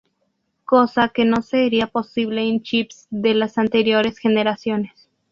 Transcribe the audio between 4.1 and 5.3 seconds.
generaciones.